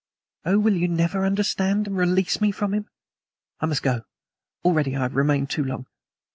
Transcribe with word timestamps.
"Oh, 0.47 0.57
will 0.57 0.73
you 0.73 0.87
never 0.87 1.27
understand 1.27 1.85
and 1.85 1.95
release 1.95 2.41
me 2.41 2.51
from 2.51 2.73
him! 2.73 2.87
I 3.59 3.67
must 3.67 3.83
go. 3.83 4.01
Already 4.65 4.95
I 4.95 5.01
have 5.01 5.15
remained 5.15 5.51
too 5.51 5.63
long. 5.63 5.85